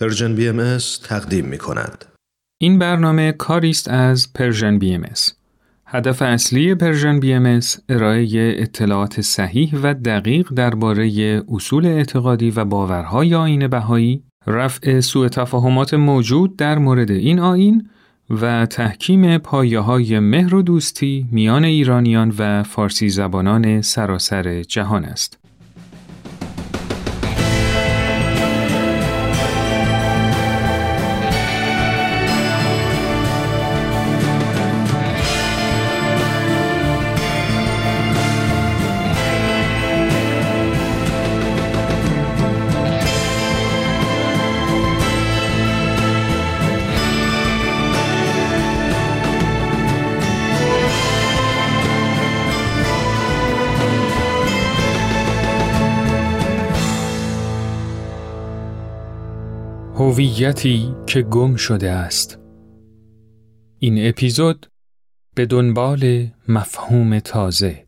Persian 0.00 0.34
BMS 0.34 0.78
تقدیم 1.04 1.44
می 1.44 1.58
کند. 1.58 2.04
این 2.60 2.78
برنامه 2.78 3.32
کاری 3.32 3.70
است 3.70 3.88
از 3.88 4.32
Persian 4.32 4.78
BMS 4.78 5.04
هدف 5.86 6.22
اصلی 6.22 6.74
Persian 6.74 7.20
BMS 7.20 7.60
ارائه 7.88 8.54
اطلاعات 8.58 9.20
صحیح 9.20 9.74
و 9.82 9.94
دقیق 9.94 10.48
درباره 10.48 11.42
اصول 11.48 11.86
اعتقادی 11.86 12.50
و 12.50 12.64
باورهای 12.64 13.34
آیین 13.34 13.68
بهایی، 13.68 14.22
رفع 14.46 15.00
سوء 15.00 15.28
تفاهمات 15.28 15.94
موجود 15.94 16.56
در 16.56 16.78
مورد 16.78 17.10
این 17.10 17.38
آیین 17.38 17.88
و 18.30 18.66
تحکیم 18.66 19.38
پایه 19.38 19.80
های 19.80 20.18
مهر 20.18 20.54
و 20.54 20.62
دوستی 20.62 21.28
میان 21.32 21.64
ایرانیان 21.64 22.34
و 22.38 22.62
فارسی 22.62 23.08
زبانان 23.08 23.82
سراسر 23.82 24.62
جهان 24.62 25.04
است. 25.04 25.38
هویتی 60.10 60.94
که 61.06 61.22
گم 61.22 61.56
شده 61.56 61.90
است. 61.90 62.38
این 63.78 64.08
اپیزود 64.08 64.66
به 65.34 65.46
دنبال 65.46 66.26
مفهوم 66.48 67.18
تازه. 67.18 67.86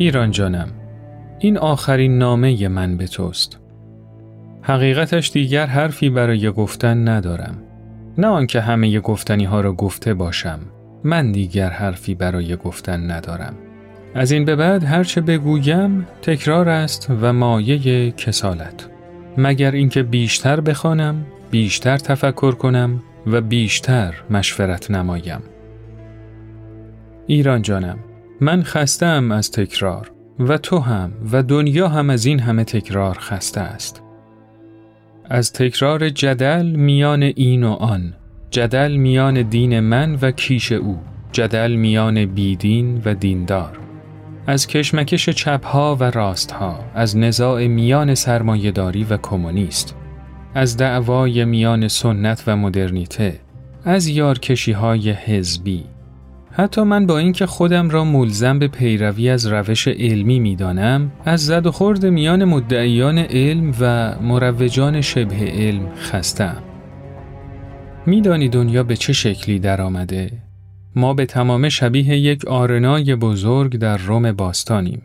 ایران 0.00 0.30
جانم 0.30 0.68
این 1.38 1.58
آخرین 1.58 2.18
نامه 2.18 2.68
من 2.68 2.96
به 2.96 3.06
توست. 3.06 3.58
حقیقتش 4.62 5.30
دیگر 5.30 5.66
حرفی 5.66 6.10
برای 6.10 6.50
گفتن 6.50 7.08
ندارم. 7.08 7.58
نه 8.18 8.26
آنکه 8.26 8.60
همه 8.60 9.00
گفتنی 9.00 9.44
ها 9.44 9.60
را 9.60 9.72
گفته 9.72 10.14
باشم 10.14 10.58
من 11.04 11.32
دیگر 11.32 11.70
حرفی 11.70 12.14
برای 12.14 12.56
گفتن 12.56 13.10
ندارم. 13.10 13.54
از 14.14 14.32
این 14.32 14.44
به 14.44 14.56
بعد 14.56 14.84
هرچه 14.84 15.20
بگویم 15.20 16.06
تکرار 16.22 16.68
است 16.68 17.12
و 17.20 17.32
مایه 17.32 18.10
کسالت. 18.10 18.88
مگر 19.36 19.70
اینکه 19.70 20.02
بیشتر 20.02 20.60
بخوانم 20.60 21.26
بیشتر 21.50 21.96
تفکر 21.96 22.52
کنم 22.52 23.02
و 23.26 23.40
بیشتر 23.40 24.14
مشورت 24.30 24.90
نمایم. 24.90 25.40
ایران 27.26 27.62
جانم 27.62 27.98
من 28.42 28.62
خستم 28.62 29.32
از 29.32 29.50
تکرار 29.50 30.10
و 30.38 30.58
تو 30.58 30.78
هم 30.78 31.12
و 31.32 31.42
دنیا 31.42 31.88
هم 31.88 32.10
از 32.10 32.26
این 32.26 32.40
همه 32.40 32.64
تکرار 32.64 33.18
خسته 33.18 33.60
است. 33.60 34.02
از 35.24 35.52
تکرار 35.52 36.08
جدل 36.08 36.66
میان 36.66 37.22
این 37.22 37.64
و 37.64 37.72
آن، 37.72 38.14
جدل 38.50 38.96
میان 38.96 39.42
دین 39.42 39.80
من 39.80 40.18
و 40.22 40.30
کیش 40.30 40.72
او، 40.72 40.98
جدل 41.32 41.72
میان 41.72 42.26
بیدین 42.26 43.02
و 43.04 43.14
دیندار. 43.14 43.78
از 44.46 44.66
کشمکش 44.66 45.30
چپها 45.30 45.96
و 46.00 46.04
راستها، 46.04 46.84
از 46.94 47.16
نزاع 47.16 47.66
میان 47.66 48.14
سرمایهداری 48.14 49.04
و 49.04 49.16
کمونیست، 49.16 49.96
از 50.54 50.76
دعوای 50.76 51.44
میان 51.44 51.88
سنت 51.88 52.44
و 52.46 52.56
مدرنیته، 52.56 53.40
از 53.84 54.06
یارکشی 54.06 54.72
های 54.72 55.10
حزبی، 55.10 55.84
حتی 56.52 56.82
من 56.82 57.06
با 57.06 57.18
اینکه 57.18 57.46
خودم 57.46 57.90
را 57.90 58.04
ملزم 58.04 58.58
به 58.58 58.68
پیروی 58.68 59.30
از 59.30 59.46
روش 59.46 59.88
علمی 59.88 60.40
می‌دانم 60.40 61.12
از 61.24 61.46
زد 61.46 61.66
و 61.66 61.72
خورد 61.72 62.06
میان 62.06 62.44
مدعیان 62.44 63.18
علم 63.18 63.74
و 63.80 64.14
مروجان 64.22 65.00
شبه 65.00 65.52
علم 65.52 65.88
خستم. 65.96 66.62
میدانی 68.06 68.48
دنیا 68.48 68.82
به 68.82 68.96
چه 68.96 69.12
شکلی 69.12 69.58
درآمده؟ 69.58 70.30
ما 70.96 71.14
به 71.14 71.26
تمام 71.26 71.68
شبیه 71.68 72.16
یک 72.16 72.44
آرنای 72.44 73.14
بزرگ 73.14 73.76
در 73.78 73.96
روم 73.96 74.32
باستانیم. 74.32 75.02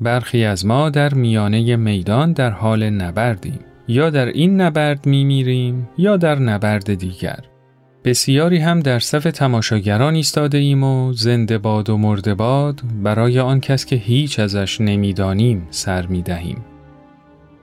برخی 0.00 0.44
از 0.44 0.66
ما 0.66 0.90
در 0.90 1.14
میانه 1.14 1.76
میدان 1.76 2.32
در 2.32 2.50
حال 2.50 2.90
نبردیم. 2.90 3.58
یا 3.88 4.10
در 4.10 4.26
این 4.26 4.60
نبرد 4.60 5.06
میمیریم 5.06 5.88
یا 5.98 6.16
در 6.16 6.38
نبرد 6.38 6.94
دیگر. 6.94 7.49
بسیاری 8.04 8.58
هم 8.58 8.80
در 8.80 8.98
صف 8.98 9.22
تماشاگران 9.22 10.14
ایستاده 10.14 10.58
ایم 10.58 10.84
و 10.84 11.12
زنده 11.12 11.58
باد 11.58 11.90
و 11.90 11.96
مرده 11.96 12.34
باد 12.34 12.80
برای 13.02 13.40
آن 13.40 13.60
کس 13.60 13.86
که 13.86 13.96
هیچ 13.96 14.40
ازش 14.40 14.80
نمی‌دانیم 14.80 15.66
سر 15.70 16.06
می 16.06 16.22
دهیم. 16.22 16.56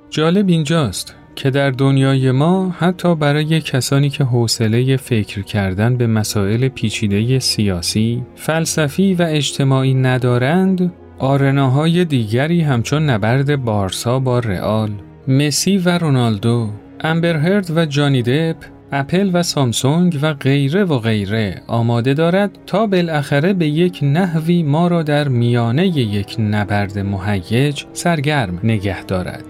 جالب 0.09 0.47
اینجاست 0.47 1.15
که 1.35 1.49
در 1.49 1.71
دنیای 1.71 2.31
ما 2.31 2.69
حتی 2.69 3.15
برای 3.15 3.61
کسانی 3.61 4.09
که 4.09 4.23
حوصله 4.23 4.97
فکر 4.97 5.41
کردن 5.41 5.97
به 5.97 6.07
مسائل 6.07 6.67
پیچیده 6.67 7.39
سیاسی، 7.39 8.23
فلسفی 8.35 9.13
و 9.13 9.21
اجتماعی 9.21 9.93
ندارند، 9.93 10.93
آرناهای 11.19 12.05
دیگری 12.05 12.61
همچون 12.61 13.09
نبرد 13.09 13.63
بارسا 13.63 14.19
با 14.19 14.39
رئال، 14.39 14.91
مسی 15.27 15.77
و 15.77 15.97
رونالدو، 15.97 16.69
امبرهرد 17.01 17.77
و 17.77 17.85
جانی 17.85 18.21
دپ 18.21 18.76
اپل 18.91 19.31
و 19.33 19.43
سامسونگ 19.43 20.19
و 20.21 20.33
غیره 20.33 20.83
و 20.83 20.99
غیره 20.99 21.61
آماده 21.67 22.13
دارد 22.13 22.57
تا 22.65 22.87
بالاخره 22.87 23.53
به 23.53 23.67
یک 23.67 23.99
نحوی 24.01 24.63
ما 24.63 24.87
را 24.87 25.03
در 25.03 25.27
میانه 25.27 25.87
یک 25.87 26.35
نبرد 26.39 26.99
مهیج 26.99 27.83
سرگرم 27.93 28.59
نگه 28.63 29.03
دارد. 29.03 29.43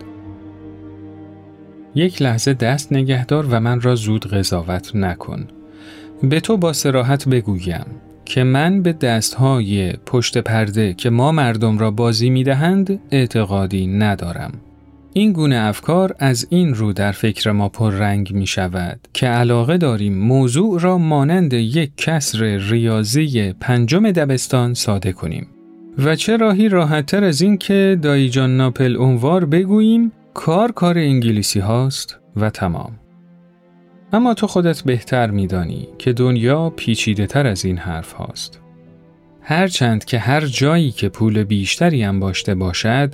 یک 1.95 2.21
لحظه 2.21 2.53
دست 2.53 2.93
نگهدار 2.93 3.45
و 3.45 3.59
من 3.59 3.81
را 3.81 3.95
زود 3.95 4.27
قضاوت 4.27 4.95
نکن. 4.95 5.47
به 6.23 6.39
تو 6.39 6.57
با 6.57 6.73
سراحت 6.73 7.29
بگویم 7.29 7.85
که 8.25 8.43
من 8.43 8.81
به 8.81 8.93
دستهای 8.93 9.93
پشت 10.05 10.37
پرده 10.37 10.93
که 10.93 11.09
ما 11.09 11.31
مردم 11.31 11.77
را 11.77 11.91
بازی 11.91 12.29
می 12.29 12.43
دهند 12.43 12.99
اعتقادی 13.11 13.87
ندارم. 13.87 14.51
این 15.17 15.31
گونه 15.31 15.55
افکار 15.55 16.15
از 16.19 16.47
این 16.49 16.73
رو 16.73 16.93
در 16.93 17.11
فکر 17.11 17.51
ما 17.51 17.71
رنگ 17.79 18.31
می 18.33 18.47
شود 18.47 18.99
که 19.13 19.27
علاقه 19.27 19.77
داریم 19.77 20.17
موضوع 20.17 20.79
را 20.79 20.97
مانند 20.97 21.53
یک 21.53 21.91
کسر 21.97 22.43
ریاضی 22.57 23.53
پنجم 23.53 24.11
دبستان 24.11 24.73
ساده 24.73 25.11
کنیم. 25.11 25.47
و 25.97 26.15
چه 26.15 26.37
راهی 26.37 26.69
راحتتر 26.69 27.23
از 27.23 27.41
این 27.41 27.57
که 27.57 27.99
دایی 28.01 28.29
جان 28.29 28.57
ناپل 28.57 28.95
اونوار 28.95 29.45
بگوییم 29.45 30.11
کار 30.33 30.71
کار 30.71 30.97
انگلیسی 30.97 31.59
هاست 31.59 32.19
و 32.35 32.49
تمام. 32.49 32.99
اما 34.13 34.33
تو 34.33 34.47
خودت 34.47 34.81
بهتر 34.81 35.31
میدانی 35.31 35.87
که 35.97 36.13
دنیا 36.13 36.69
پیچیده 36.69 37.27
تر 37.27 37.47
از 37.47 37.65
این 37.65 37.77
حرف 37.77 38.11
هاست. 38.11 38.59
هرچند 39.41 40.05
که 40.05 40.19
هر 40.19 40.45
جایی 40.45 40.91
که 40.91 41.09
پول 41.09 41.43
بیشتری 41.43 42.03
هم 42.03 42.19
باشته 42.19 42.55
باشد 42.55 43.13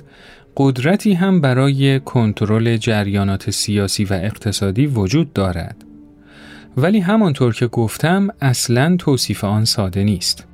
قدرتی 0.56 1.12
هم 1.12 1.40
برای 1.40 2.00
کنترل 2.00 2.76
جریانات 2.76 3.50
سیاسی 3.50 4.04
و 4.04 4.12
اقتصادی 4.12 4.86
وجود 4.86 5.32
دارد. 5.32 5.84
ولی 6.76 7.00
همانطور 7.00 7.54
که 7.54 7.66
گفتم 7.66 8.28
اصلا 8.40 8.96
توصیف 8.96 9.44
آن 9.44 9.64
ساده 9.64 10.04
نیست. 10.04 10.46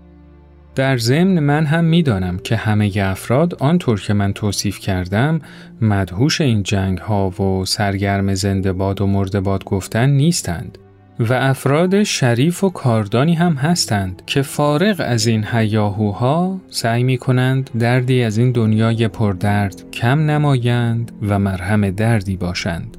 در 0.75 0.99
ضمن 0.99 1.39
من 1.39 1.67
هم 1.67 1.85
می‌دانم 1.85 2.39
که 2.39 2.57
همه 2.57 2.93
افراد 2.97 3.55
آنطور 3.55 4.01
که 4.01 4.15
من 4.15 4.33
توصیف 4.33 4.79
کردم 4.79 5.41
مدهوش 5.81 6.41
این 6.41 6.63
جنگ 6.63 6.99
ها 6.99 7.31
و 7.31 7.65
سرگرم 7.65 8.35
زنده 8.35 8.73
باد 8.73 9.01
و 9.01 9.07
مرده 9.07 9.41
باد 9.41 9.65
گفتن 9.65 10.11
نیستند 10.11 10.79
و 11.21 11.33
افراد 11.33 12.03
شریف 12.03 12.65
و 12.65 12.71
کاردانی 12.71 13.35
هم 13.35 13.53
هستند 13.53 14.23
که 14.27 14.43
فارغ 14.43 14.97
از 14.99 15.27
این 15.27 15.45
هیاهوها 15.53 16.61
سعی 16.69 17.03
می 17.03 17.19
کنند 17.19 17.71
دردی 17.79 18.23
از 18.23 18.39
این 18.39 18.53
دنیای 18.53 19.09
پردرد 19.09 19.91
کم 19.91 20.31
نمایند 20.31 21.13
و 21.23 21.39
مرهم 21.39 21.91
دردی 21.91 22.37
باشند. 22.37 22.97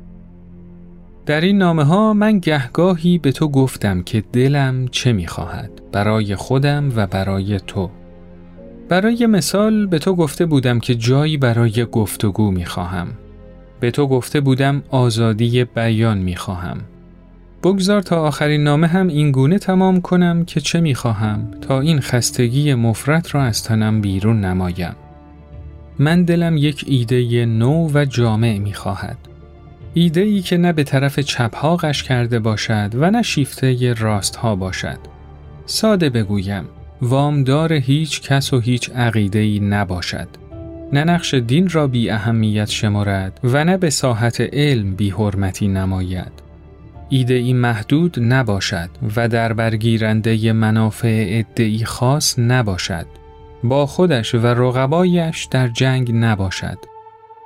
در 1.26 1.42
این 1.42 1.58
نامه 1.58 1.84
ها 1.84 2.14
من 2.14 2.40
گهگاهی 2.40 3.18
به 3.18 3.32
تو 3.32 3.48
گفتم 3.48 4.04
که 4.04 4.24
دلم 4.34 4.88
چه 4.88 5.14
می 5.14 5.28
خواهد 5.28 5.72
برای 5.92 6.36
خودم 6.36 6.92
و 6.96 7.08
برای 7.08 7.60
تو. 7.60 7.90
برای 8.90 9.26
مثال 9.26 9.88
به 9.88 10.00
تو 10.00 10.16
گفته 10.16 10.46
بودم 10.46 10.80
که 10.80 10.96
جایی 10.96 11.38
برای 11.38 11.86
گفتگو 11.92 12.52
می 12.52 12.66
خواهم. 12.66 13.08
به 13.80 13.92
تو 13.92 14.08
گفته 14.08 14.42
بودم 14.42 14.84
آزادی 14.90 15.64
بیان 15.64 16.18
می 16.18 16.36
خواهم. 16.36 16.78
بگذار 17.64 18.02
تا 18.02 18.22
آخرین 18.22 18.64
نامه 18.64 18.88
هم 18.88 19.08
این 19.08 19.32
گونه 19.32 19.60
تمام 19.60 20.02
کنم 20.02 20.46
که 20.46 20.62
چه 20.62 20.82
می 20.82 20.96
خواهم 20.96 21.52
تا 21.62 21.82
این 21.82 22.00
خستگی 22.00 22.74
مفرت 22.74 23.36
را 23.36 23.44
از 23.44 23.64
تنم 23.64 24.02
بیرون 24.02 24.46
نمایم. 24.46 24.96
من 26.00 26.24
دلم 26.24 26.58
یک 26.58 26.86
ایده 26.88 27.46
نو 27.46 27.90
و 27.94 28.06
جامع 28.06 28.58
می 28.58 28.74
خواهد. 28.74 29.18
ایده 29.94 30.22
ای 30.22 30.42
که 30.42 30.58
نه 30.58 30.74
به 30.74 30.84
طرف 30.84 31.20
چپ 31.20 31.56
ها 31.56 31.76
قش 31.76 32.04
کرده 32.04 32.40
باشد 32.40 32.92
و 32.94 33.12
نه 33.12 33.22
شیفته 33.22 33.94
راست 33.94 34.36
ها 34.36 34.56
باشد. 34.56 35.00
ساده 35.66 36.10
بگویم 36.10 36.66
وامدار 37.02 37.74
هیچ 37.74 38.22
کس 38.22 38.54
و 38.54 38.60
هیچ 38.60 38.90
عقیده 38.90 39.40
ای 39.40 39.60
نباشد. 39.60 40.28
نه 40.94 41.04
نقش 41.04 41.34
دین 41.34 41.70
را 41.70 41.88
بی 41.88 42.10
اهمیت 42.10 42.70
شمارد 42.70 43.40
و 43.44 43.64
نه 43.64 43.78
به 43.78 43.90
ساحت 43.90 44.42
علم 44.42 44.96
بی 44.96 45.10
حرمتی 45.10 45.68
نماید. 45.68 46.41
ایده 47.14 47.34
ای 47.34 47.54
محدود 47.54 48.20
نباشد 48.20 48.90
و 49.16 49.28
در 49.28 49.54
برگیرنده 49.54 50.54
منافع 50.54 51.28
ادعی 51.30 51.86
خاص 51.86 52.40
نباشد. 52.40 53.06
با 53.64 53.86
خودش 53.86 54.36
و 54.36 54.48
رقبایش 54.48 55.46
در 55.46 55.68
جنگ 55.68 56.12
نباشد. 56.14 56.78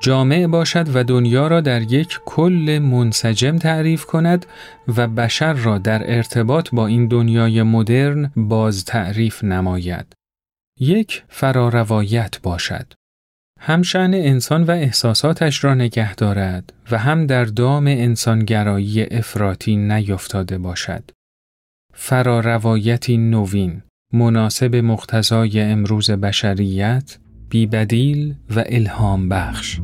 جامع 0.02 0.48
باشد 0.48 0.96
و 0.96 1.04
دنیا 1.04 1.48
را 1.48 1.62
در 1.62 1.82
یک 1.82 2.20
کل 2.26 2.80
منسجم 2.84 3.58
تعریف 3.58 4.06
کند 4.06 4.46
و 4.98 5.08
بشر 5.08 5.54
را 5.54 5.78
در 5.78 6.16
ارتباط 6.16 6.70
با 6.74 6.88
این 6.88 7.08
دنیای 7.08 7.64
مدرن 7.64 8.32
باز 8.36 8.86
تعریف 8.86 9.44
نماید. 9.44 10.14
یک 10.80 11.24
فراروایت 11.30 12.42
باشد. 12.44 12.94
هم 13.68 13.82
شعن 13.82 14.14
انسان 14.14 14.64
و 14.64 14.72
احساساتش 14.72 15.64
را 15.64 15.74
نگه 15.74 16.16
دارد 16.16 16.74
و 16.92 16.98
هم 16.98 17.26
در 17.26 17.46
دام 17.46 17.88
انسانگرایی 17.88 19.04
افراطی 19.04 19.76
نیفتاده 19.76 20.58
باشد. 20.58 21.04
فراروایتی 21.94 23.18
نوین، 23.18 23.82
مناسب 24.14 24.76
مقتضای 24.76 25.62
امروز 25.62 26.12
بشریت، 26.12 27.18
بیبدیل 27.50 28.36
و 28.56 28.64
الهام 28.66 29.30
بخش. 29.30 29.80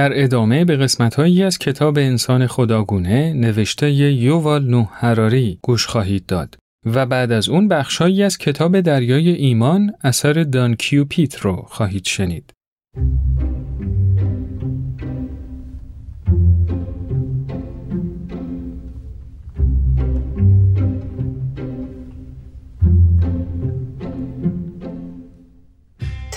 در 0.00 0.22
ادامه 0.24 0.64
به 0.64 0.76
قسمتهایی 0.76 1.42
از 1.42 1.58
کتاب 1.58 1.98
انسان 1.98 2.46
خداگونه 2.46 3.32
نوشته 3.32 3.92
یووال 3.92 4.64
نو 4.64 4.84
هراری 4.92 5.58
گوش 5.62 5.86
خواهید 5.86 6.26
داد 6.26 6.56
و 6.86 7.06
بعد 7.06 7.32
از 7.32 7.48
اون 7.48 7.68
بخشهایی 7.68 8.22
از 8.22 8.38
کتاب 8.38 8.80
دریای 8.80 9.30
ایمان 9.30 9.92
اثر 10.04 10.32
دان 10.32 10.74
کیوپیت 10.74 11.38
رو 11.38 11.56
خواهید 11.56 12.04
شنید. 12.04 12.52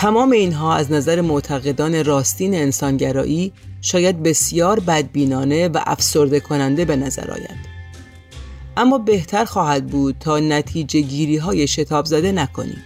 تمام 0.04 0.32
اینها 0.32 0.76
از 0.76 0.92
نظر 0.92 1.22
معتقدان 1.22 2.06
راستین 2.06 2.56
انسانگرایی 2.56 3.54
شاید 3.82 4.24
بسیار 4.24 4.80
بدبینانه 4.80 5.68
و 5.68 5.80
افسرده 5.86 6.40
کننده 6.40 6.86
به 6.86 6.96
نظر 6.96 7.32
آید 7.32 7.58
اما 8.78 8.98
بهتر 8.98 9.46
خواهد 9.46 9.88
بود 9.88 10.16
تا 10.20 10.40
نتیجه 10.40 11.02
گیری 11.02 11.38
های 11.38 11.68
شتاب 11.68 12.06
زده 12.06 12.32
نکنیم. 12.32 12.84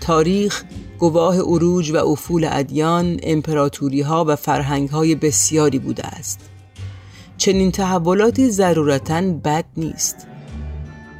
تاریخ 0.00 0.64
گواه 0.98 1.38
عروج 1.38 1.90
و 1.90 1.96
افول 1.96 2.48
ادیان، 2.52 3.20
امپراتوری 3.22 4.00
ها 4.00 4.24
و 4.28 4.36
فرهنگ 4.36 4.88
های 4.88 5.14
بسیاری 5.14 5.78
بوده 5.78 6.06
است. 6.06 6.40
چنین 7.36 7.70
تحولاتی 7.70 8.50
ضرورتا 8.50 9.20
بد 9.20 9.64
نیست. 9.76 10.26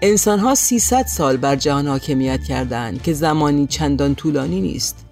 انسان 0.02 0.38
ها 0.38 0.54
300 0.54 1.06
سال 1.06 1.36
بر 1.36 1.56
جهان 1.56 1.86
حاکمیت 1.86 2.44
کردند 2.44 3.02
که 3.02 3.12
زمانی 3.12 3.66
چندان 3.66 4.14
طولانی 4.14 4.60
نیست. 4.60 5.05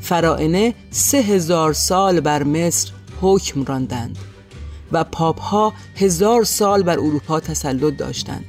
فرائنه 0.00 0.74
سه 0.90 1.18
هزار 1.18 1.72
سال 1.72 2.20
بر 2.20 2.42
مصر 2.42 2.92
حکم 3.20 3.64
راندند 3.64 4.18
و 4.92 5.04
پاپ 5.04 5.40
ها 5.40 5.72
هزار 5.96 6.44
سال 6.44 6.82
بر 6.82 6.98
اروپا 6.98 7.40
تسلط 7.40 7.96
داشتند. 7.96 8.44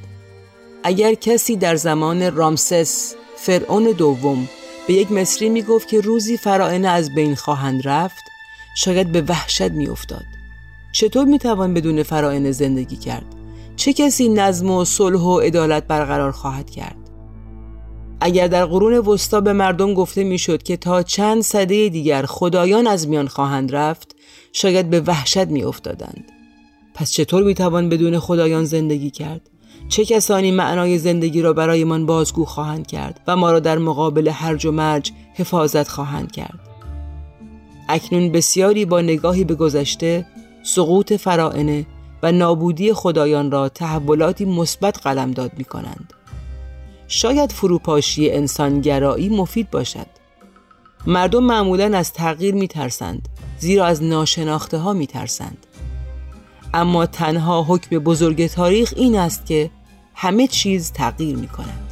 اگر 0.84 1.14
کسی 1.14 1.56
در 1.56 1.76
زمان 1.76 2.36
رامسس 2.36 3.14
فرعون 3.36 3.84
دوم 3.84 4.48
به 4.86 4.94
یک 4.94 5.12
مصری 5.12 5.48
می 5.48 5.62
گفت 5.62 5.88
که 5.88 6.00
روزی 6.00 6.36
فرائنه 6.36 6.88
از 6.88 7.14
بین 7.14 7.34
خواهند 7.34 7.88
رفت 7.88 8.22
شاید 8.76 9.12
به 9.12 9.22
وحشت 9.22 9.70
می 9.70 9.88
افتاد 9.88 10.24
چطور 10.92 11.24
می 11.24 11.38
توان 11.38 11.74
بدون 11.74 12.02
فرائنه 12.02 12.52
زندگی 12.52 12.96
کرد؟ 12.96 13.24
چه 13.76 13.92
کسی 13.92 14.28
نظم 14.28 14.70
و 14.70 14.84
صلح 14.84 15.20
و 15.20 15.38
عدالت 15.38 15.86
برقرار 15.86 16.30
خواهد 16.30 16.70
کرد؟ 16.70 16.99
اگر 18.20 18.46
در 18.46 18.66
قرون 18.66 18.98
وسطا 18.98 19.40
به 19.40 19.52
مردم 19.52 19.94
گفته 19.94 20.24
می‌شد 20.24 20.62
که 20.62 20.76
تا 20.76 21.02
چند 21.02 21.42
سده 21.42 21.88
دیگر 21.88 22.26
خدایان 22.26 22.86
از 22.86 23.08
میان 23.08 23.28
خواهند 23.28 23.74
رفت 23.74 24.16
شاید 24.52 24.90
به 24.90 25.00
وحشت 25.00 25.46
میافتادند. 25.46 26.24
پس 26.94 27.12
چطور 27.12 27.42
می‌توان 27.42 27.88
بدون 27.88 28.18
خدایان 28.18 28.64
زندگی 28.64 29.10
کرد؟ 29.10 29.40
چه 29.88 30.04
کسانی 30.04 30.50
معنای 30.50 30.98
زندگی 30.98 31.42
را 31.42 31.52
برایمان 31.52 32.06
بازگو 32.06 32.44
خواهند 32.44 32.86
کرد 32.86 33.20
و 33.26 33.36
ما 33.36 33.52
را 33.52 33.60
در 33.60 33.78
مقابل 33.78 34.28
هرج 34.28 34.66
و 34.66 34.72
مرج 34.72 35.12
حفاظت 35.34 35.88
خواهند 35.88 36.32
کرد؟ 36.32 36.60
اکنون 37.88 38.32
بسیاری 38.32 38.84
با 38.84 39.00
نگاهی 39.00 39.44
به 39.44 39.54
گذشته 39.54 40.26
سقوط 40.62 41.12
فرائنه 41.12 41.86
و 42.22 42.32
نابودی 42.32 42.92
خدایان 42.92 43.50
را 43.50 43.68
تحولاتی 43.68 44.44
مثبت 44.44 44.98
قلمداد 45.02 45.52
می 45.56 45.64
کنند. 45.64 46.12
شاید 47.12 47.52
فروپاشی 47.52 48.30
انسانگرایی 48.30 49.28
مفید 49.28 49.70
باشد. 49.70 50.06
مردم 51.06 51.44
معمولا 51.44 51.98
از 51.98 52.12
تغییر 52.12 52.54
می 52.54 52.68
ترسند 52.68 53.28
زیرا 53.58 53.86
از 53.86 54.02
ناشناخته 54.02 54.78
ها 54.78 54.92
می 54.92 55.06
ترسند. 55.06 55.66
اما 56.74 57.06
تنها 57.06 57.62
حکم 57.62 57.98
بزرگ 57.98 58.46
تاریخ 58.46 58.94
این 58.96 59.18
است 59.18 59.46
که 59.46 59.70
همه 60.14 60.46
چیز 60.46 60.92
تغییر 60.92 61.36
می 61.36 61.48
کند. 61.48 61.89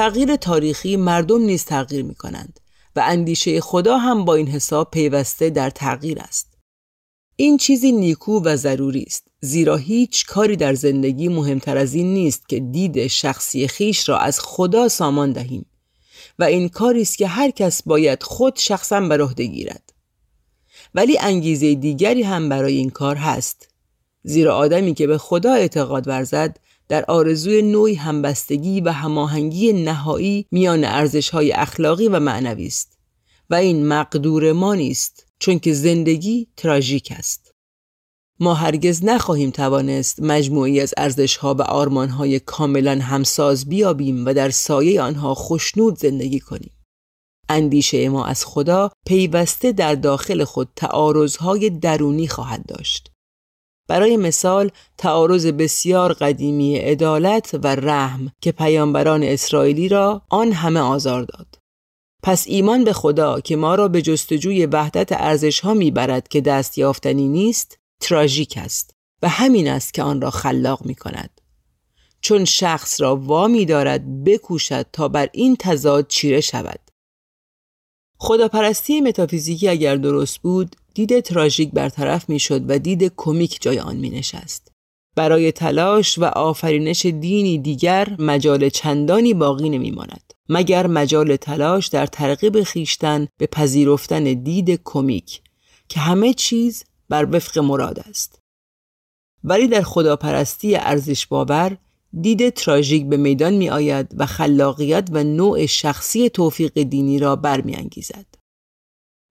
تغییر 0.00 0.36
تاریخی 0.36 0.96
مردم 0.96 1.40
نیز 1.42 1.64
تغییر 1.64 2.04
می 2.04 2.14
کنند 2.14 2.60
و 2.96 3.02
اندیشه 3.06 3.60
خدا 3.60 3.98
هم 3.98 4.24
با 4.24 4.34
این 4.34 4.48
حساب 4.48 4.90
پیوسته 4.90 5.50
در 5.50 5.70
تغییر 5.70 6.20
است. 6.20 6.58
این 7.36 7.56
چیزی 7.56 7.92
نیکو 7.92 8.42
و 8.44 8.56
ضروری 8.56 9.04
است 9.06 9.28
زیرا 9.40 9.76
هیچ 9.76 10.26
کاری 10.26 10.56
در 10.56 10.74
زندگی 10.74 11.28
مهمتر 11.28 11.76
از 11.76 11.94
این 11.94 12.14
نیست 12.14 12.48
که 12.48 12.60
دید 12.60 13.06
شخصی 13.06 13.68
خیش 13.68 14.08
را 14.08 14.18
از 14.18 14.40
خدا 14.40 14.88
سامان 14.88 15.32
دهیم 15.32 15.66
و 16.38 16.44
این 16.44 16.68
کاری 16.68 17.02
است 17.02 17.18
که 17.18 17.26
هر 17.26 17.50
کس 17.50 17.82
باید 17.82 18.22
خود 18.22 18.56
شخصا 18.56 19.00
بر 19.00 19.20
عهده 19.20 19.44
گیرد 19.44 19.92
ولی 20.94 21.18
انگیزه 21.18 21.74
دیگری 21.74 22.22
هم 22.22 22.48
برای 22.48 22.76
این 22.76 22.90
کار 22.90 23.16
هست 23.16 23.68
زیرا 24.22 24.56
آدمی 24.56 24.94
که 24.94 25.06
به 25.06 25.18
خدا 25.18 25.52
اعتقاد 25.52 26.08
ورزد 26.08 26.56
در 26.90 27.04
آرزوی 27.08 27.62
نوعی 27.62 27.94
همبستگی 27.94 28.80
و 28.80 28.92
هماهنگی 28.92 29.72
نهایی 29.72 30.46
میان 30.50 30.84
ارزش‌های 30.84 31.52
اخلاقی 31.52 32.08
و 32.08 32.20
معنوی 32.20 32.66
است 32.66 32.98
و 33.50 33.54
این 33.54 33.88
مقدور 33.88 34.52
ما 34.52 34.74
نیست 34.74 35.26
چون 35.38 35.58
که 35.58 35.72
زندگی 35.72 36.48
تراژیک 36.56 37.12
است. 37.16 37.54
ما 38.40 38.54
هرگز 38.54 39.04
نخواهیم 39.04 39.50
توانست 39.50 40.22
مجموعی 40.22 40.80
از 40.80 40.94
ارزشها 40.96 41.54
و 41.54 41.62
آرمانهای 41.62 42.40
کاملا 42.40 42.98
همساز 43.02 43.68
بیابیم 43.68 44.26
و 44.26 44.34
در 44.34 44.50
سایه 44.50 45.02
آنها 45.02 45.34
خوشنود 45.34 45.98
زندگی 45.98 46.40
کنیم. 46.40 46.72
اندیشه 47.48 48.08
ما 48.08 48.24
از 48.24 48.44
خدا 48.44 48.90
پیوسته 49.06 49.72
در 49.72 49.94
داخل 49.94 50.44
خود 50.44 50.68
تعارضهای 50.76 51.70
درونی 51.70 52.28
خواهد 52.28 52.66
داشت. 52.66 53.10
برای 53.90 54.16
مثال 54.16 54.70
تعارض 54.98 55.46
بسیار 55.46 56.12
قدیمی 56.12 56.76
عدالت 56.76 57.50
و 57.62 57.66
رحم 57.66 58.32
که 58.40 58.52
پیامبران 58.52 59.22
اسرائیلی 59.22 59.88
را 59.88 60.22
آن 60.28 60.52
همه 60.52 60.80
آزار 60.80 61.22
داد. 61.22 61.58
پس 62.22 62.44
ایمان 62.46 62.84
به 62.84 62.92
خدا 62.92 63.40
که 63.40 63.56
ما 63.56 63.74
را 63.74 63.88
به 63.88 64.02
جستجوی 64.02 64.66
وحدت 64.66 65.12
ارزش 65.12 65.60
ها 65.60 65.74
می‌برد 65.74 66.28
که 66.28 66.40
دست 66.40 66.78
یافتنی 66.78 67.28
نیست 67.28 67.78
تراژیک 68.00 68.54
است 68.56 68.94
و 69.22 69.28
همین 69.28 69.68
است 69.68 69.94
که 69.94 70.02
آن 70.02 70.20
را 70.20 70.30
خلاق 70.30 70.86
می 70.86 70.94
کند. 70.94 71.40
چون 72.20 72.44
شخص 72.44 73.00
را 73.00 73.16
وامی 73.16 73.64
دارد 73.64 74.24
بکوشد 74.24 74.86
تا 74.92 75.08
بر 75.08 75.28
این 75.32 75.56
تضاد 75.56 76.06
چیره 76.06 76.40
شود. 76.40 76.80
خداپرستی 78.18 79.00
متافیزیکی 79.00 79.68
اگر 79.68 79.96
درست 79.96 80.38
بود 80.38 80.76
دید 80.94 81.20
تراژیک 81.20 81.70
برطرف 81.70 82.28
می‌شد 82.28 82.70
و 82.70 82.78
دید 82.78 83.12
کمیک 83.16 83.58
جای 83.60 83.78
آن 83.78 83.96
می 83.96 84.10
نشست. 84.10 84.72
برای 85.16 85.52
تلاش 85.52 86.18
و 86.18 86.24
آفرینش 86.24 87.06
دینی 87.06 87.58
دیگر 87.58 88.16
مجال 88.18 88.68
چندانی 88.68 89.34
باقی 89.34 89.68
نمی 89.68 89.90
ماند. 89.90 90.32
مگر 90.48 90.86
مجال 90.86 91.36
تلاش 91.36 91.86
در 91.86 92.06
ترغیب 92.06 92.62
خیشتن 92.62 93.28
به 93.38 93.46
پذیرفتن 93.46 94.24
دید 94.24 94.80
کمیک 94.84 95.42
که 95.88 96.00
همه 96.00 96.34
چیز 96.34 96.84
بر 97.08 97.28
وفق 97.32 97.58
مراد 97.58 97.98
است. 97.98 98.40
ولی 99.44 99.68
در 99.68 99.82
خداپرستی 99.82 100.76
ارزش 100.76 101.26
باور 101.26 101.76
دید 102.20 102.50
تراژیک 102.50 103.06
به 103.06 103.16
میدان 103.16 103.54
می 103.54 103.70
آید 103.70 104.14
و 104.18 104.26
خلاقیت 104.26 105.08
و 105.12 105.24
نوع 105.24 105.66
شخصی 105.66 106.30
توفیق 106.30 106.82
دینی 106.82 107.18
را 107.18 107.36
برمیانگیزد. 107.36 108.26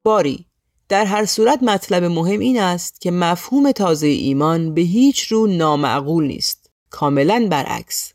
باری 0.06 0.46
در 0.90 1.06
هر 1.06 1.26
صورت 1.26 1.64
مطلب 1.64 2.04
مهم 2.04 2.40
این 2.40 2.60
است 2.60 3.02
که 3.02 3.12
مفهوم 3.12 3.72
تازه 3.72 4.08
ایمان 4.08 4.74
به 4.74 4.82
هیچ 4.82 5.24
رو 5.24 5.48
نامعقول 5.48 6.28
نیست. 6.28 6.70
کاملا 6.90 7.48
برعکس. 7.52 8.14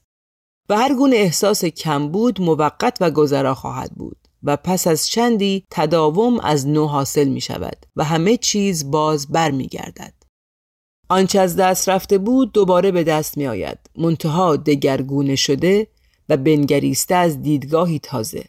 و 0.68 0.76
هر 0.76 0.94
گونه 0.94 1.16
احساس 1.16 1.64
کمبود 1.64 2.40
موقت 2.40 2.98
و 3.00 3.10
گذرا 3.10 3.54
خواهد 3.54 3.90
بود 3.94 4.16
و 4.42 4.56
پس 4.56 4.86
از 4.86 5.06
چندی 5.06 5.64
تداوم 5.70 6.40
از 6.40 6.66
نو 6.66 6.86
حاصل 6.86 7.28
می 7.28 7.40
شود 7.40 7.86
و 7.96 8.04
همه 8.04 8.36
چیز 8.36 8.90
باز 8.90 9.28
بر 9.28 9.50
می 9.50 9.66
گردد. 9.66 10.14
آنچه 11.08 11.40
از 11.40 11.56
دست 11.56 11.88
رفته 11.88 12.18
بود 12.18 12.52
دوباره 12.52 12.90
به 12.90 13.04
دست 13.04 13.36
می 13.36 13.46
آید. 13.46 13.78
منتها 13.98 14.56
دگرگونه 14.56 15.36
شده 15.36 15.86
و 16.28 16.36
بنگریسته 16.36 17.14
از 17.14 17.42
دیدگاهی 17.42 17.98
تازه. 17.98 18.44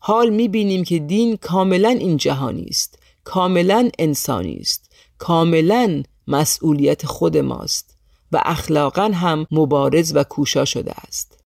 حال 0.00 0.30
می 0.30 0.48
بینیم 0.48 0.84
که 0.84 0.98
دین 0.98 1.36
کاملا 1.36 1.88
این 1.88 2.16
جهانی 2.16 2.66
است. 2.70 2.99
کاملا 3.24 3.90
انسانی 3.98 4.56
است. 4.56 4.92
کاملا 5.18 6.02
مسئولیت 6.26 7.06
خود 7.06 7.36
ماست 7.36 7.98
و 8.32 8.42
اخلاقا 8.44 9.10
هم 9.14 9.46
مبارز 9.50 10.12
و 10.16 10.24
کوشا 10.24 10.64
شده 10.64 10.92
است. 10.92 11.40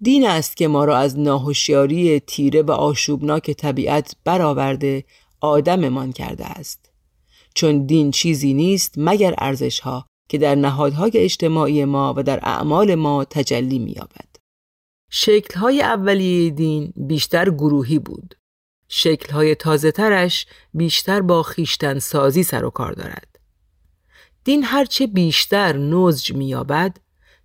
دین 0.00 0.26
است 0.26 0.56
که 0.56 0.68
ما 0.68 0.84
را 0.84 0.96
از 0.96 1.18
ناهوشیاری 1.18 2.20
تیره 2.20 2.62
و 2.62 2.70
آشوبناک 2.70 3.50
طبیعت 3.50 4.16
برآورده 4.24 5.04
آدممان 5.40 6.12
کرده 6.12 6.46
است. 6.46 6.90
چون 7.54 7.86
دین 7.86 8.10
چیزی 8.10 8.54
نیست 8.54 8.94
مگر 8.96 9.34
ارزشها 9.38 10.06
که 10.28 10.38
در 10.38 10.54
نهادهای 10.54 11.10
اجتماعی 11.14 11.84
ما 11.84 12.14
و 12.16 12.22
در 12.22 12.40
اعمال 12.42 12.94
ما 12.94 13.24
تجلی 13.24 13.78
می‌یابد. 13.78 14.28
شکل‌های 15.10 15.82
اولیه 15.82 16.50
دین 16.50 16.92
بیشتر 16.96 17.50
گروهی 17.50 17.98
بود. 17.98 18.34
شکلهای 18.88 19.54
تازه 19.54 19.90
ترش 19.90 20.46
بیشتر 20.74 21.20
با 21.20 21.42
خیشتن 21.42 21.98
سازی 21.98 22.42
سر 22.42 22.64
و 22.64 22.70
کار 22.70 22.92
دارد. 22.92 23.38
دین 24.44 24.64
هرچه 24.64 25.06
بیشتر 25.06 25.76
نزج 25.76 26.32
میابد 26.32 26.96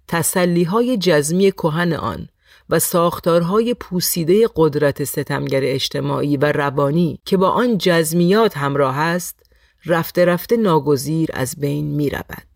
تسلیهای 0.07 0.97
جزمی 0.97 1.51
کهن 1.51 1.93
آن 1.93 2.29
و 2.69 2.79
ساختارهای 2.79 3.73
پوسیده 3.73 4.49
قدرت 4.55 5.03
ستمگر 5.03 5.59
اجتماعی 5.63 6.37
و 6.37 6.51
روانی 6.51 7.19
که 7.25 7.37
با 7.37 7.49
آن 7.49 7.77
جزمیات 7.77 8.57
همراه 8.57 8.97
است 8.97 9.39
رفته 9.85 10.25
رفته 10.25 10.57
ناگزیر 10.57 11.29
از 11.33 11.55
بین 11.59 11.85
می 11.85 12.09
رود. 12.09 12.47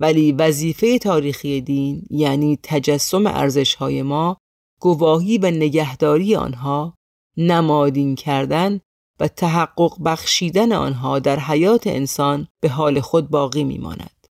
ولی 0.00 0.32
وظیفه 0.32 0.98
تاریخی 0.98 1.60
دین 1.60 2.06
یعنی 2.10 2.58
تجسم 2.62 3.26
ارزشهای 3.26 4.02
ما 4.02 4.36
گواهی 4.80 5.38
و 5.38 5.46
نگهداری 5.46 6.36
آنها 6.36 6.94
نمادین 7.36 8.14
کردن 8.14 8.80
و 9.20 9.28
تحقق 9.28 10.02
بخشیدن 10.04 10.72
آنها 10.72 11.18
در 11.18 11.38
حیات 11.38 11.86
انسان 11.86 12.48
به 12.60 12.68
حال 12.68 13.00
خود 13.00 13.30
باقی 13.30 13.64
میماند. 13.64 14.26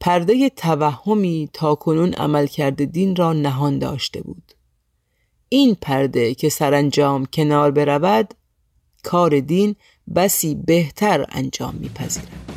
پرده 0.00 0.48
توهمی 0.48 1.50
تا 1.52 1.74
کنون 1.74 2.14
عملکرد 2.14 2.84
دین 2.84 3.16
را 3.16 3.32
نهان 3.32 3.78
داشته 3.78 4.22
بود. 4.22 4.52
این 5.48 5.74
پرده 5.74 6.34
که 6.34 6.48
سرانجام 6.48 7.26
کنار 7.26 7.70
برود 7.70 8.34
کار 9.02 9.40
دین 9.40 9.76
بسی 10.14 10.54
بهتر 10.54 11.26
انجام 11.28 11.74
میپذیرد. 11.74 12.48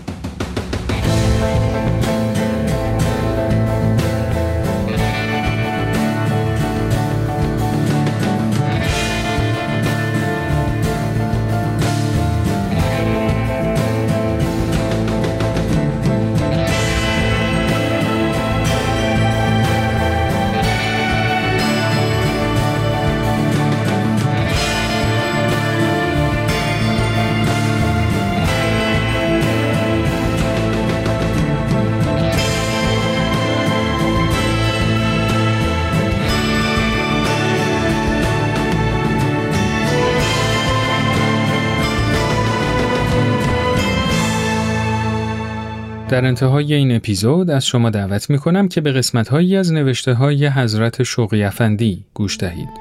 در 46.11 46.25
انتهای 46.25 46.73
این 46.73 46.95
اپیزود 46.95 47.49
از 47.49 47.65
شما 47.65 47.89
دعوت 47.89 48.29
می 48.29 48.37
کنم 48.37 48.67
که 48.67 48.81
به 48.81 48.91
قسمت 48.91 49.27
هایی 49.27 49.55
از 49.55 49.73
نوشته 49.73 50.13
های 50.13 50.47
حضرت 50.47 51.03
شوقی 51.03 51.43
افندی 51.43 52.05
گوش 52.13 52.37
دهید. 52.39 52.80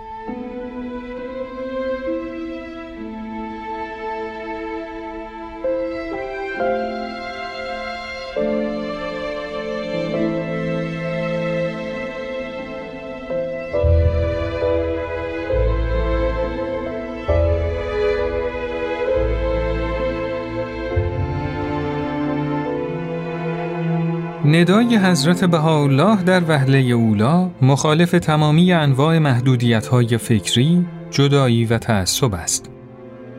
ندای 24.51 24.97
حضرت 24.97 25.45
بهاءالله 25.45 26.23
در 26.23 26.43
وهله 26.49 26.79
اولا 26.79 27.51
مخالف 27.63 28.11
تمامی 28.11 28.73
انواع 28.73 29.19
محدودیت 29.19 29.87
های 29.87 30.19
فکری، 30.19 30.87
جدایی 31.11 31.65
و 31.65 31.79
تعصب 31.79 32.35
است. 32.35 32.71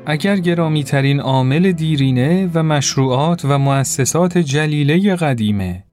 اگر 0.05 0.37
گرامی 0.37 0.83
ترین 0.83 1.19
عامل 1.19 1.71
دیرینه 1.71 2.49
و 2.53 2.63
مشروعات 2.63 3.45
و 3.45 3.57
مؤسسات 3.57 4.37
جلیله 4.37 5.15
قدیمه 5.15 5.83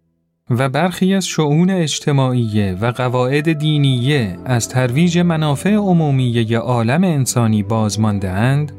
و 0.51 0.69
برخی 0.69 1.15
از 1.15 1.27
شعون 1.27 1.71
اجتماعی 1.71 2.73
و 2.73 2.87
قواعد 2.87 3.53
دینیه 3.53 4.39
از 4.45 4.69
ترویج 4.69 5.19
منافع 5.19 5.75
عمومیه 5.75 6.59
عالم 6.59 7.05
انسانی 7.05 7.63
بازماندهاند، 7.63 8.73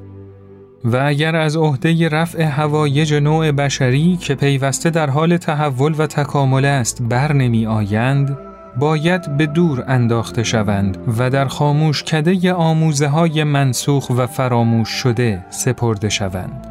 و 0.85 0.97
اگر 0.97 1.35
از 1.35 1.57
عهده 1.57 2.09
رفع 2.09 2.43
هوایج 2.43 3.13
نوع 3.13 3.51
بشری 3.51 4.17
که 4.17 4.35
پیوسته 4.35 4.89
در 4.89 5.09
حال 5.09 5.37
تحول 5.37 5.95
و 5.97 6.07
تکامل 6.07 6.65
است 6.65 7.01
بر 7.01 7.33
نمی 7.33 7.65
آیند، 7.65 8.37
باید 8.77 9.37
به 9.37 9.45
دور 9.45 9.83
انداخته 9.87 10.43
شوند 10.43 10.97
و 11.17 11.29
در 11.29 11.45
خاموش 11.45 12.03
کده 12.03 12.53
آموزه 12.53 13.07
های 13.07 13.43
منسوخ 13.43 14.09
و 14.09 14.27
فراموش 14.27 14.89
شده 14.89 15.45
سپرده 15.49 16.09
شوند. 16.09 16.67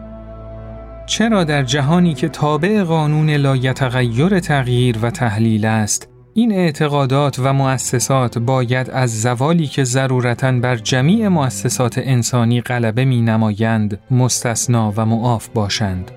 چرا 1.07 1.45
در 1.45 1.63
جهانی 1.63 2.15
که 2.15 2.29
تابع 2.29 2.83
قانون 2.83 3.31
لایتغیر 3.31 4.41
تغییر 4.41 4.99
و 5.03 5.11
تحلیل 5.11 5.65
است، 5.65 6.09
این 6.39 6.53
اعتقادات 6.53 7.39
و 7.39 7.53
مؤسسات 7.53 8.39
باید 8.39 8.91
از 8.91 9.23
زوالی 9.23 9.67
که 9.67 9.85
ضرورتا 9.85 10.53
بر 10.53 10.77
جمیع 10.77 11.29
مؤسسات 11.29 11.99
انسانی 11.99 12.61
غلبه 12.61 13.05
می 13.05 13.23
نمایند 13.23 13.99
مستثنا 14.11 14.93
و 14.97 15.07
معاف 15.07 15.49
باشند. 15.49 16.11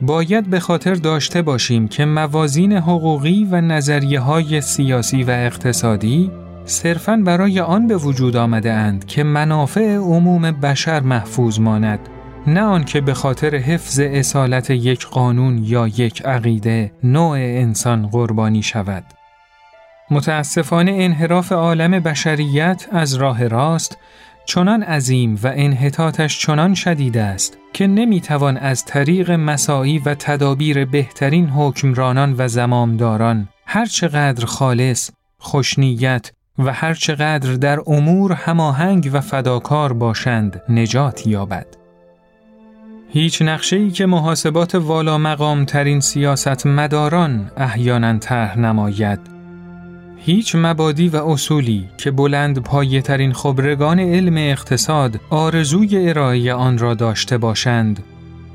باید 0.00 0.50
به 0.50 0.60
خاطر 0.60 0.94
داشته 0.94 1.42
باشیم 1.42 1.88
که 1.88 2.04
موازین 2.04 2.72
حقوقی 2.72 3.48
و 3.50 3.60
نظریه 3.60 4.20
های 4.20 4.60
سیاسی 4.60 5.22
و 5.22 5.30
اقتصادی 5.30 6.30
صرفاً 6.64 7.16
برای 7.16 7.60
آن 7.60 7.86
به 7.86 7.96
وجود 7.96 8.36
آمده 8.36 8.72
اند 8.72 9.04
که 9.04 9.22
منافع 9.22 9.96
عموم 9.96 10.50
بشر 10.50 11.00
محفوظ 11.00 11.60
ماند 11.60 12.00
نه 12.46 12.62
آنکه 12.62 13.00
به 13.00 13.14
خاطر 13.14 13.56
حفظ 13.56 14.00
اصالت 14.00 14.70
یک 14.70 15.06
قانون 15.06 15.58
یا 15.64 15.88
یک 15.88 16.22
عقیده 16.22 16.92
نوع 17.02 17.36
انسان 17.38 18.06
قربانی 18.06 18.62
شود. 18.62 19.17
متاسفانه 20.10 20.92
انحراف 20.94 21.52
عالم 21.52 22.00
بشریت 22.00 22.86
از 22.92 23.14
راه 23.14 23.48
راست 23.48 23.98
چنان 24.46 24.82
عظیم 24.82 25.40
و 25.42 25.52
انحطاطش 25.54 26.38
چنان 26.38 26.74
شدید 26.74 27.18
است 27.18 27.58
که 27.72 27.86
نمی‌توان 27.86 28.56
از 28.56 28.84
طریق 28.84 29.30
مساعی 29.30 29.98
و 29.98 30.14
تدابیر 30.14 30.84
بهترین 30.84 31.48
حکمرانان 31.48 32.34
و 32.38 32.48
زمامداران 32.48 33.48
هرچقدر 33.66 34.46
خالص، 34.46 35.10
خوشنیت 35.38 36.32
و 36.58 36.72
هرچقدر 36.72 37.52
در 37.52 37.80
امور 37.86 38.32
هماهنگ 38.32 39.10
و 39.12 39.20
فداکار 39.20 39.92
باشند 39.92 40.62
نجات 40.68 41.26
یابد. 41.26 41.66
هیچ 43.08 43.42
نقشه 43.42 43.90
که 43.90 44.06
محاسبات 44.06 44.74
والا 44.74 45.18
مقام 45.18 45.64
ترین 45.64 46.00
سیاست 46.00 46.66
مداران 46.66 47.50
احیانا 47.56 48.18
طرح 48.18 48.58
نماید 48.58 49.37
هیچ 50.28 50.54
مبادی 50.54 51.08
و 51.08 51.16
اصولی 51.16 51.88
که 51.98 52.10
بلند 52.10 52.58
پایه 52.58 53.00
ترین 53.02 53.32
خبرگان 53.32 54.00
علم 54.00 54.36
اقتصاد 54.36 55.20
آرزوی 55.30 56.08
ارائه 56.08 56.54
آن 56.54 56.78
را 56.78 56.94
داشته 56.94 57.38
باشند 57.38 58.04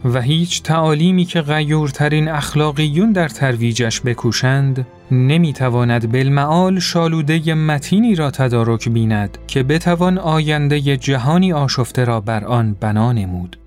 و 0.05 0.21
هیچ 0.21 0.63
تعالیمی 0.63 1.25
که 1.25 1.41
غیورترین 1.41 2.27
اخلاقیون 2.27 3.11
در 3.11 3.27
ترویجش 3.27 4.01
بکوشند 4.01 4.87
نمی‌تواند 5.11 6.11
بالمعال 6.11 6.79
شالوده 6.79 7.53
متینی 7.53 8.15
را 8.15 8.31
تدارک 8.31 8.89
بیند 8.89 9.37
که 9.47 9.63
بتوان 9.63 10.17
آینده 10.17 10.97
جهانی 10.97 11.53
آشفته 11.53 12.05
را 12.05 12.21
بر 12.21 12.45
آن 12.45 12.75
بنا 12.79 13.11
نمود. 13.11 13.62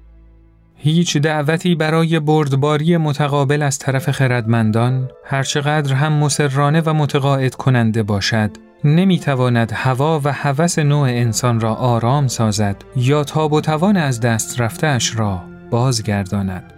هیچ 0.79 1.17
دعوتی 1.17 1.75
برای 1.75 2.21
بردباری 2.21 2.97
متقابل 2.97 3.63
از 3.63 3.79
طرف 3.79 4.11
خردمندان 4.11 5.11
هرچقدر 5.25 5.95
هم 5.95 6.13
مسررانه 6.13 6.81
و 6.81 6.93
متقاعد 6.93 7.55
کننده 7.55 8.03
باشد 8.03 8.51
نمی‌تواند 8.85 9.73
هوا 9.75 10.21
و 10.25 10.33
هوس 10.33 10.79
نوع 10.79 11.09
انسان 11.09 11.61
را 11.61 11.75
آرام 11.75 12.27
سازد 12.27 12.77
یا 12.97 13.25
تاب 13.25 13.53
و 13.53 13.61
توان 13.61 13.97
از 13.97 14.21
دست 14.21 14.61
رفتهش 14.61 15.17
را 15.17 15.43
بازگرداند. 15.71 16.73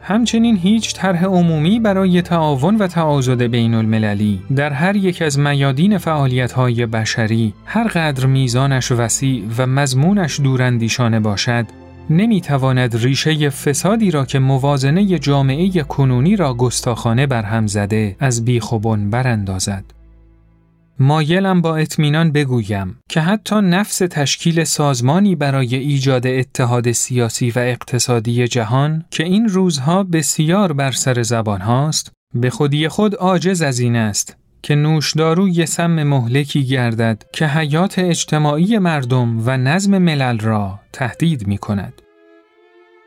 همچنین 0.00 0.56
هیچ 0.56 0.94
طرح 0.94 1.24
عمومی 1.24 1.80
برای 1.80 2.22
تعاون 2.22 2.76
و 2.76 2.86
تعاضد 2.86 3.42
بین 3.42 3.74
المللی 3.74 4.42
در 4.56 4.70
هر 4.70 4.96
یک 4.96 5.22
از 5.22 5.38
میادین 5.38 5.98
فعالیت 5.98 6.52
های 6.52 6.86
بشری 6.86 7.54
هر 7.66 7.88
قدر 7.88 8.26
میزانش 8.26 8.92
وسیع 8.92 9.44
و 9.58 9.66
مضمونش 9.66 10.40
دوراندیشانه 10.40 11.20
باشد 11.20 11.66
نمی‌تواند 12.16 12.96
ریشه 12.96 13.50
فسادی 13.50 14.10
را 14.10 14.24
که 14.24 14.38
موازنه 14.38 15.18
جامعه 15.18 15.82
کنونی 15.82 16.36
را 16.36 16.54
گستاخانه 16.54 17.26
برهم 17.26 17.66
زده 17.66 18.16
از 18.20 18.44
بیخوبون 18.44 19.10
براندازد. 19.10 19.84
مایلم 20.98 21.60
با 21.60 21.76
اطمینان 21.76 22.32
بگویم 22.32 22.98
که 23.08 23.20
حتی 23.20 23.56
نفس 23.56 23.98
تشکیل 23.98 24.64
سازمانی 24.64 25.36
برای 25.36 25.76
ایجاد 25.76 26.26
اتحاد 26.26 26.92
سیاسی 26.92 27.50
و 27.50 27.58
اقتصادی 27.58 28.48
جهان 28.48 29.04
که 29.10 29.24
این 29.24 29.48
روزها 29.48 30.02
بسیار 30.02 30.72
بر 30.72 30.90
سر 30.90 31.22
زبان 31.22 31.60
هاست 31.60 32.12
به 32.34 32.50
خودی 32.50 32.88
خود 32.88 33.14
عاجز 33.14 33.62
از 33.62 33.78
این 33.78 33.96
است 33.96 34.36
که 34.62 34.74
نوشداروی 34.74 35.66
سم 35.66 36.02
مهلکی 36.02 36.64
گردد 36.64 37.24
که 37.32 37.46
حیات 37.46 37.98
اجتماعی 37.98 38.78
مردم 38.78 39.42
و 39.46 39.56
نظم 39.56 39.98
ملل 39.98 40.38
را 40.38 40.80
تهدید 40.92 41.46
می 41.46 41.58
کند. 41.58 42.01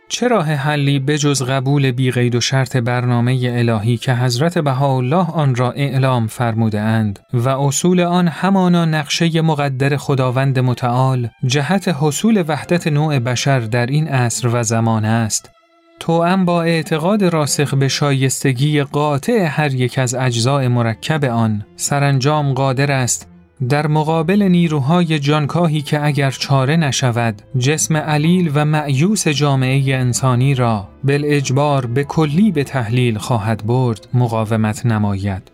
چه 0.08 0.28
راه 0.28 0.46
حلی 0.46 1.00
بجز 1.00 1.44
قبول 1.44 1.92
بیغید 1.92 2.36
و 2.36 2.42
شرط 2.42 2.78
برنامه 2.78 3.40
الهی 3.44 3.98
که 3.98 4.14
حضرت 4.14 4.58
بهاءالله 4.58 5.32
آن 5.32 5.56
را 5.56 5.72
اعلام 5.72 6.28
فرموده 6.28 6.82
اند 6.82 7.20
و 7.34 7.50
اصول 7.50 8.02
آن 8.02 8.28
همانا 8.28 8.86
نقشه 8.86 9.42
مقدر 9.42 9.98
خداوند 9.98 10.60
متعال 10.60 11.30
جهت 11.46 11.96
حصول 12.00 12.44
وحدت 12.48 12.88
نوع 12.88 13.20
بشر 13.20 13.60
در 13.60 13.86
این 13.86 14.08
عصر 14.08 14.50
و 14.54 14.64
زمان 14.64 15.06
است. 15.06 15.52
توأم 16.00 16.46
با 16.46 16.64
اعتقاد 16.64 17.24
راسخ 17.24 17.74
به 17.74 17.88
شایستگی 17.88 18.84
قاطع 18.84 19.48
هر 19.50 19.74
یک 19.74 20.00
از 20.00 20.16
اجزای 20.16 20.68
مرکب 20.68 21.26
آن 21.26 21.66
سرانجام 21.76 22.54
قادر 22.54 22.92
است 22.92 23.35
در 23.70 23.88
مقابل 23.88 24.44
نیروهای 24.44 25.20
جانکاهی 25.20 25.82
که 25.82 26.06
اگر 26.06 26.32
چاره 26.32 26.76
نشود 26.76 27.42
جسم 27.58 27.98
علیل 27.98 28.52
و 28.56 28.66
معیوس 28.66 29.28
جامعه 29.28 29.96
انسانی 29.96 30.56
را 30.56 30.88
بل 31.04 31.24
اجبار 31.26 31.86
به 31.86 32.04
کلی 32.04 32.52
به 32.52 32.64
تحلیل 32.64 33.18
خواهد 33.18 33.66
برد 33.66 34.08
مقاومت 34.14 34.86
نماید. 34.86 35.52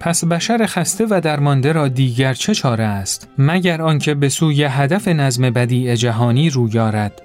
پس 0.00 0.24
بشر 0.24 0.66
خسته 0.66 1.06
و 1.10 1.20
درمانده 1.20 1.72
را 1.72 1.88
دیگر 1.88 2.34
چه 2.34 2.54
چاره 2.54 2.84
است؟ 2.84 3.28
مگر 3.38 3.82
آنکه 3.82 4.14
به 4.14 4.28
سوی 4.28 4.64
هدف 4.64 5.08
نظم 5.08 5.50
بدیع 5.50 5.94
جهانی 5.94 6.50
رو 6.50 6.74
یارد؟ 6.74 7.22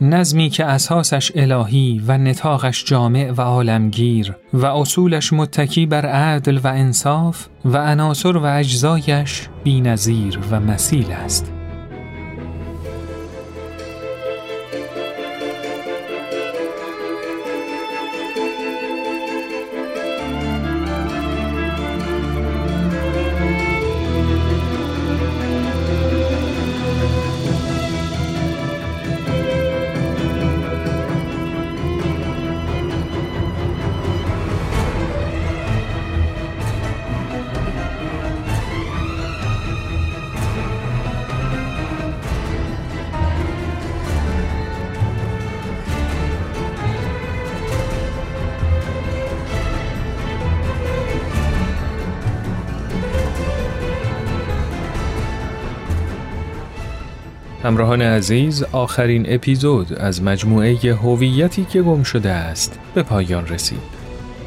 نظمی 0.00 0.50
که 0.50 0.64
اساسش 0.64 1.32
الهی 1.34 2.02
و 2.06 2.18
نتاقش 2.18 2.84
جامع 2.84 3.30
و 3.36 3.40
عالمگیر 3.40 4.34
و 4.52 4.66
اصولش 4.66 5.32
متکی 5.32 5.86
بر 5.86 6.06
عدل 6.06 6.58
و 6.58 6.66
انصاف 6.66 7.46
و 7.64 7.76
عناصر 7.76 8.36
و 8.36 8.44
اجزایش 8.44 9.48
بینظیر 9.64 10.38
و 10.50 10.60
مسیل 10.60 11.12
است. 11.12 11.55
همراهان 57.66 58.02
عزیز 58.02 58.62
آخرین 58.72 59.26
اپیزود 59.28 59.92
از 59.92 60.22
مجموعه 60.22 60.94
هویتی 60.94 61.64
که 61.64 61.82
گم 61.82 62.02
شده 62.02 62.30
است 62.30 62.78
به 62.94 63.02
پایان 63.02 63.46
رسید. 63.46 63.78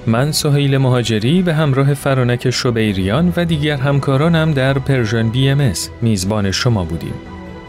من 0.08 0.32
سهیل 0.32 0.77
مهاجری 0.77 1.41
به 1.41 1.53
همراه 1.53 1.93
فرانک 1.93 2.49
شبیریان 2.49 3.34
و 3.38 3.45
دیگر 3.45 3.77
همکارانم 3.77 4.53
در 4.53 4.73
Persian 4.73 5.30
BMS 5.30 5.73
میزبان 6.01 6.51
شما 6.51 6.84
بودیم. 6.84 7.13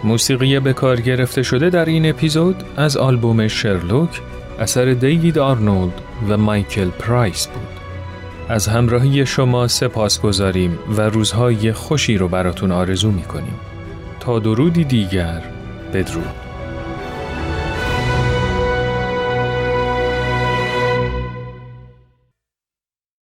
موسیقی 0.04 0.60
به 0.60 0.72
کار 0.72 1.00
گرفته 1.00 1.42
شده 1.42 1.70
در 1.70 1.84
این 1.84 2.06
اپیزود 2.06 2.56
از 2.76 2.96
آلبوم 2.96 3.48
شرلوک 3.48 4.20
اثر 4.58 4.84
دیوید 4.84 5.38
آرنولد 5.38 6.00
و 6.28 6.36
مایکل 6.36 6.88
پرایس 6.88 7.46
بود. 7.46 7.68
از 8.48 8.66
همراهی 8.66 9.26
شما 9.26 9.68
سپاسگزاریم 9.68 10.78
و 10.96 11.00
روزهای 11.00 11.72
خوشی 11.72 12.18
رو 12.18 12.28
براتون 12.28 12.72
آرزو 12.72 13.10
می‌کنیم. 13.10 13.69
تا 14.20 14.38
درودی 14.38 14.85
دیگر 14.85 15.42
بدرود. 15.94 16.49